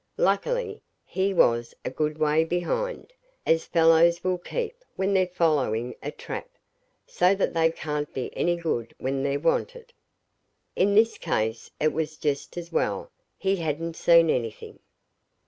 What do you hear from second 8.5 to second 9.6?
good when they're